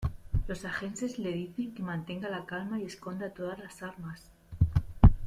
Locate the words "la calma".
2.27-2.79